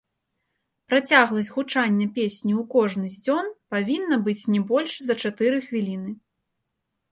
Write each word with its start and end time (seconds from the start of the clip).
Працягласць 0.91 1.49
гучання 1.57 2.07
песні 2.15 2.53
ў 2.61 2.63
кожны 2.75 3.05
з 3.17 3.21
дзён 3.27 3.53
павінна 3.75 4.15
быць 4.29 4.49
не 4.57 4.61
больш 4.75 4.91
за 5.11 5.19
чатыры 5.27 5.57
хвіліны. 5.71 6.11